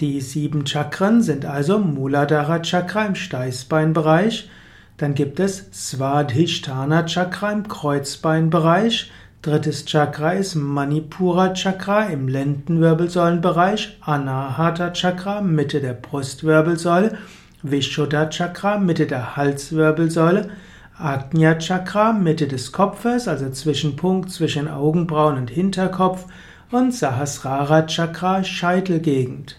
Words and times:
Die 0.00 0.20
sieben 0.20 0.66
Chakren 0.66 1.22
sind 1.22 1.44
also 1.44 1.78
Muladhara 1.78 2.60
Chakra 2.60 3.06
im 3.06 3.14
Steißbeinbereich, 3.14 4.50
dann 4.96 5.14
gibt 5.14 5.40
es 5.40 5.66
Svadhisthana 5.72 7.04
Chakra 7.06 7.52
im 7.52 7.68
Kreuzbeinbereich, 7.68 9.10
drittes 9.42 9.84
Chakra 9.84 10.32
ist 10.32 10.54
Manipura 10.54 11.54
Chakra 11.54 12.06
im 12.06 12.28
Lendenwirbelsäulenbereich, 12.28 13.98
Anahata 14.00 14.90
Chakra 14.90 15.40
Mitte 15.40 15.80
der 15.80 15.94
Brustwirbelsäule, 15.94 17.18
Vishuddha 17.62 18.26
Chakra 18.26 18.78
Mitte 18.78 19.06
der 19.06 19.36
Halswirbelsäule, 19.36 20.50
Ajna 20.98 21.58
Chakra, 21.58 22.12
Mitte 22.12 22.46
des 22.46 22.72
Kopfes, 22.72 23.26
also 23.26 23.50
Zwischenpunkt 23.50 24.30
zwischen 24.30 24.68
Augenbrauen 24.68 25.38
und 25.38 25.50
Hinterkopf 25.50 26.26
und 26.70 26.94
Sahasrara 26.94 27.82
Chakra, 27.86 28.44
Scheitelgegend. 28.44 29.56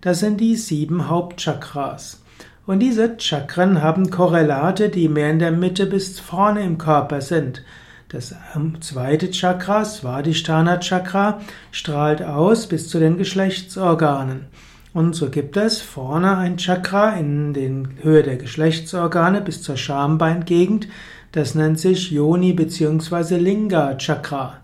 Das 0.00 0.20
sind 0.20 0.40
die 0.40 0.56
sieben 0.56 1.08
Hauptchakras. 1.08 2.22
Und 2.66 2.80
diese 2.80 3.16
Chakren 3.18 3.82
haben 3.82 4.10
Korrelate, 4.10 4.88
die 4.88 5.08
mehr 5.08 5.30
in 5.30 5.38
der 5.38 5.52
Mitte 5.52 5.86
bis 5.86 6.20
vorne 6.20 6.62
im 6.62 6.78
Körper 6.78 7.20
sind. 7.20 7.62
Das 8.08 8.34
ähm, 8.54 8.80
zweite 8.80 9.30
Chakra, 9.30 9.84
Svadhisthana 9.84 10.78
Chakra, 10.78 11.40
strahlt 11.72 12.22
aus 12.22 12.66
bis 12.68 12.88
zu 12.88 12.98
den 12.98 13.18
Geschlechtsorganen. 13.18 14.46
Und 14.94 15.16
so 15.16 15.28
gibt 15.28 15.56
es 15.56 15.82
vorne 15.82 16.36
ein 16.36 16.56
Chakra 16.56 17.16
in 17.16 17.52
den 17.52 17.98
Höhe 18.00 18.22
der 18.22 18.36
Geschlechtsorgane 18.36 19.40
bis 19.40 19.60
zur 19.60 19.76
Schambeingegend. 19.76 20.86
Das 21.32 21.56
nennt 21.56 21.80
sich 21.80 22.12
Yoni 22.12 22.52
bzw. 22.52 23.38
Linga 23.38 23.96
Chakra. 23.96 24.58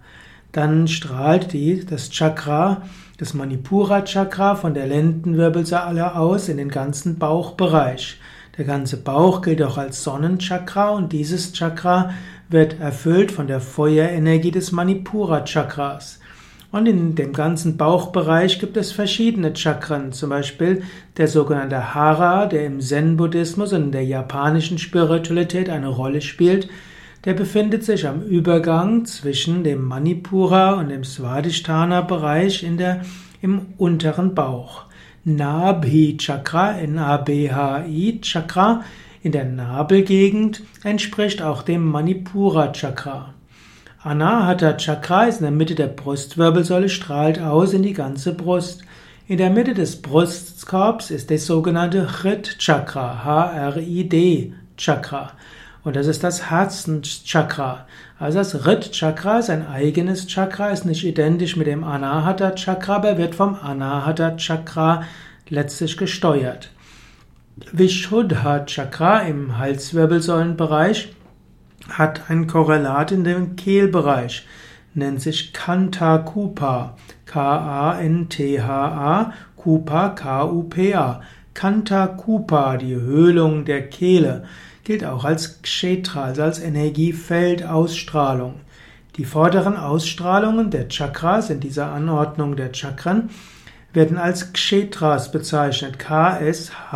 Dann 0.53 0.87
strahlt 0.87 1.53
die, 1.53 1.85
das 1.85 2.11
Chakra, 2.11 2.83
das 3.19 3.35
Manipura 3.35 4.03
Chakra 4.03 4.55
von 4.55 4.73
der 4.73 4.87
Lendenwirbelsäule 4.87 6.15
aus 6.15 6.49
in 6.49 6.59
den 6.59 6.69
ganzen 6.69 7.19
Bauchbereich. 7.19 8.21
Der 8.57 8.65
ganze 8.65 8.99
Bauch 8.99 9.43
gilt 9.43 9.61
auch 9.65 9.79
als 9.79 10.05
Sonnenchakra 10.05 10.91
und 10.91 11.13
dieses 11.13 11.55
Chakra 11.55 12.11
wird 12.49 12.79
erfüllt 12.79 13.33
von 13.33 13.49
der 13.49 13.61
Feuerenergie 13.61 14.53
des 14.53 14.71
Manipura 14.71 15.41
Chakras. 15.45 16.20
Und 16.73 16.87
in 16.87 17.17
dem 17.17 17.33
ganzen 17.33 17.77
Bauchbereich 17.77 18.61
gibt 18.61 18.77
es 18.77 18.93
verschiedene 18.93 19.57
Chakren, 19.57 20.13
zum 20.13 20.31
Beispiel 20.31 20.83
der 21.17 21.27
sogenannte 21.27 21.95
Hara, 21.95 22.47
der 22.47 22.67
im 22.67 22.81
Zen-Buddhismus 22.81 23.73
und 23.73 23.83
in 23.83 23.93
der 23.93 24.05
japanischen 24.05 24.79
Spiritualität 24.79 25.69
eine 25.69 25.89
Rolle 25.89 26.21
spielt. 26.21 26.69
Der 27.25 27.35
befindet 27.35 27.85
sich 27.85 28.07
am 28.07 28.23
Übergang 28.23 29.05
zwischen 29.05 29.65
dem 29.65 29.85
Manipura 29.85 30.75
und 30.75 30.91
dem 30.91 31.03
Svadhisthana-Bereich 31.03 32.63
in 32.63 32.79
der, 32.79 33.03
im 33.43 33.67
unteren 33.77 34.35
Bauch. 34.35 34.85
Nabhi 35.25 36.17
Chakra, 36.17 36.79
N-A-B-H-I 36.79 38.21
Chakra, 38.23 38.85
in 39.23 39.33
der 39.33 39.45
Nabelgegend 39.45 40.63
entspricht 40.83 41.43
auch 41.43 41.63
dem 41.63 41.85
Manipura 41.85 42.73
Chakra. 42.73 43.35
Anahata 44.03 44.79
Chakra 44.79 45.25
ist 45.25 45.41
in 45.41 45.43
der 45.43 45.51
Mitte 45.51 45.75
der 45.75 45.89
Brustwirbelsäule, 45.89 46.89
strahlt 46.89 47.39
aus 47.39 47.75
in 47.75 47.83
die 47.83 47.93
ganze 47.93 48.33
Brust. 48.33 48.83
In 49.29 49.37
der 49.37 49.51
Mitte 49.51 49.75
des 49.75 50.01
Brustkorbs 50.01 51.11
ist 51.11 51.31
das 51.31 51.45
sogenannte 51.45 52.11
Hrit 52.11 52.57
Chakra, 52.59 53.23
H-R-I-D 53.23 54.55
Chakra. 54.79 55.33
Und 55.85 55.97
das 55.97 56.07
ist 56.07 56.25
das 56.25 56.51
Herzenschakra. 56.51 57.87
Also 58.19 58.39
das 58.39 58.65
Hrit 58.65 58.91
Chakra 58.93 59.41
ist 59.41 59.51
ein 59.51 59.69
eigenes 59.69 60.27
Chakra, 60.27 60.71
ist 60.71 60.87
nicht 60.87 61.05
identisch 61.05 61.57
mit 61.57 61.67
dem 61.67 61.85
Anahata 61.85 62.53
Chakra, 62.53 62.97
aber 62.97 63.19
wird 63.19 63.35
vom 63.35 63.55
Anahata 63.55 64.39
Chakra 64.39 65.05
letztlich 65.51 65.99
gesteuert. 65.99 66.71
Vishuddha 67.71 68.65
Chakra 68.65 69.21
im 69.21 69.59
Halswirbelsäulenbereich 69.59 71.11
hat 72.01 72.31
ein 72.31 72.47
Korrelat 72.47 73.13
in 73.13 73.25
dem 73.25 73.57
Kehlbereich, 73.57 74.47
nennt 74.95 75.21
sich 75.21 75.53
Kanta 75.53 76.17
Kupa, 76.19 76.97
K-A-N-T-H-A, 77.27 79.33
Kupa, 79.57 80.09
K-U-P-A. 80.09 81.21
Kanta 81.53 82.07
Kupa, 82.07 82.77
die 82.79 82.95
Höhlung 82.95 83.67
der 83.67 83.87
Kehle, 83.89 84.45
gilt 84.83 85.05
auch 85.05 85.27
als 85.27 85.61
Kshetra, 85.61 86.25
also 86.25 86.41
als 86.43 86.59
Energiefeldausstrahlung. 86.59 88.55
Die 89.17 89.27
vorderen 89.27 89.77
Ausstrahlungen 89.77 90.71
der 90.71 90.89
Chakras 90.89 91.51
in 91.51 91.61
dieser 91.61 91.93
Anordnung 91.93 92.57
der 92.57 92.73
Chakren 92.73 93.29
werden 93.93 94.17
als 94.17 94.55
Kshetras 94.55 95.31
bezeichnet, 95.33 95.99
K-S-H-E-T-R-A-S. 95.99 96.87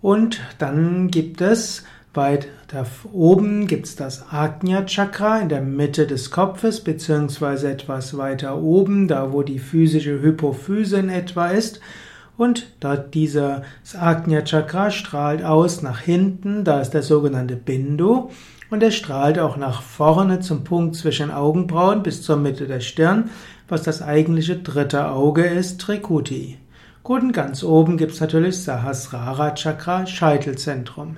Und 0.00 0.40
dann 0.58 1.08
gibt 1.08 1.40
es 1.40 1.82
weiter 2.18 2.84
oben 3.12 3.66
gibt 3.66 3.86
es 3.86 3.96
das 3.96 4.26
Ajna 4.30 4.84
Chakra 4.84 5.38
in 5.38 5.48
der 5.48 5.62
Mitte 5.62 6.06
des 6.06 6.30
Kopfes, 6.30 6.84
beziehungsweise 6.84 7.70
etwas 7.70 8.18
weiter 8.18 8.58
oben, 8.58 9.08
da 9.08 9.32
wo 9.32 9.42
die 9.42 9.60
physische 9.60 10.20
Hypophyse 10.20 10.98
in 10.98 11.08
etwa 11.08 11.48
ist. 11.48 11.80
Und 12.36 12.66
dort 12.80 13.14
dieses 13.14 13.62
Ajna 13.98 14.42
Chakra 14.42 14.90
strahlt 14.90 15.42
aus 15.44 15.82
nach 15.82 16.00
hinten, 16.00 16.64
da 16.64 16.80
ist 16.80 16.90
der 16.90 17.02
sogenannte 17.02 17.56
Bindu. 17.56 18.30
Und 18.68 18.82
er 18.82 18.90
strahlt 18.90 19.38
auch 19.38 19.56
nach 19.56 19.80
vorne 19.80 20.40
zum 20.40 20.64
Punkt 20.64 20.96
zwischen 20.96 21.30
Augenbrauen 21.30 22.02
bis 22.02 22.22
zur 22.22 22.36
Mitte 22.36 22.66
der 22.66 22.80
Stirn, 22.80 23.30
was 23.68 23.82
das 23.82 24.02
eigentliche 24.02 24.56
dritte 24.56 25.08
Auge 25.08 25.44
ist, 25.44 25.80
Trikuti. 25.80 26.58
Gut, 27.02 27.22
und 27.22 27.32
ganz 27.32 27.62
oben 27.62 27.96
gibt 27.96 28.12
es 28.12 28.20
natürlich 28.20 28.62
Sahasrara 28.62 29.52
Chakra, 29.52 30.06
Scheitelzentrum. 30.06 31.16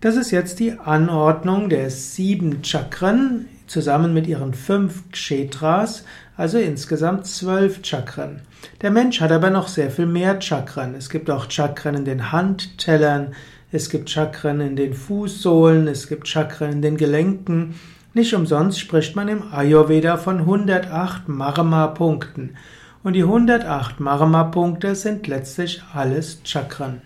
Das 0.00 0.16
ist 0.16 0.30
jetzt 0.30 0.60
die 0.60 0.78
Anordnung 0.78 1.68
der 1.68 1.90
sieben 1.90 2.64
Chakren 2.64 3.50
zusammen 3.66 4.14
mit 4.14 4.26
ihren 4.26 4.54
fünf 4.54 5.10
Kshetras, 5.12 6.04
also 6.38 6.56
insgesamt 6.56 7.26
zwölf 7.26 7.80
Chakren. 7.82 8.40
Der 8.80 8.90
Mensch 8.90 9.20
hat 9.20 9.30
aber 9.30 9.50
noch 9.50 9.68
sehr 9.68 9.90
viel 9.90 10.06
mehr 10.06 10.40
Chakren. 10.40 10.94
Es 10.94 11.10
gibt 11.10 11.30
auch 11.30 11.50
Chakren 11.50 11.96
in 11.96 12.06
den 12.06 12.32
Handtellern, 12.32 13.34
es 13.72 13.90
gibt 13.90 14.08
Chakren 14.08 14.62
in 14.62 14.74
den 14.74 14.94
Fußsohlen, 14.94 15.86
es 15.86 16.08
gibt 16.08 16.26
Chakren 16.28 16.72
in 16.72 16.82
den 16.82 16.96
Gelenken. 16.96 17.74
Nicht 18.14 18.32
umsonst 18.32 18.80
spricht 18.80 19.16
man 19.16 19.28
im 19.28 19.52
Ayurveda 19.52 20.16
von 20.16 20.38
108 20.38 21.28
Marma-Punkten. 21.28 22.56
Und 23.02 23.12
die 23.12 23.24
108 23.24 24.00
Marma-Punkte 24.00 24.94
sind 24.94 25.26
letztlich 25.26 25.82
alles 25.92 26.40
Chakren. 26.44 27.02